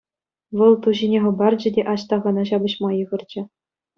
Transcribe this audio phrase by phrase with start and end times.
[0.59, 3.41] Вӑл ту ҫине хӑпарчӗ те Аҫтахана ҫапӑҫма йыхӑрчӗ.